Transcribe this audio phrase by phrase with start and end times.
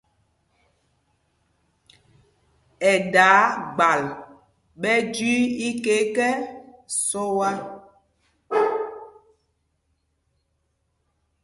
[2.89, 3.43] Ɛ daa
[3.75, 4.01] gbal
[4.81, 6.31] ɓɛ jüii iká ekɛ́
[7.07, 7.49] sɔa.